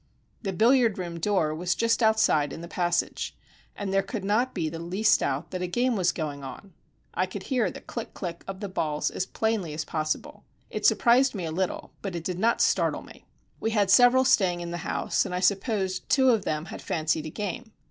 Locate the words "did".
12.23-12.39